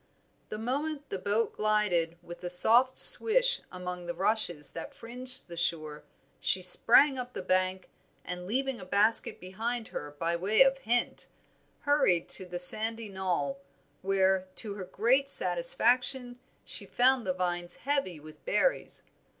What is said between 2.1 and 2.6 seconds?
with a